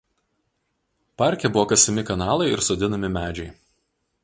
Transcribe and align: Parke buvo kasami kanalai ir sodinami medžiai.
Parke 1.21 1.51
buvo 1.57 1.65
kasami 1.73 2.03
kanalai 2.09 2.49
ir 2.55 2.67
sodinami 2.71 3.13
medžiai. 3.21 3.55